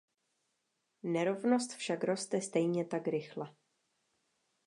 [1.03, 3.55] Nerovnost však roste stejně tak rychle.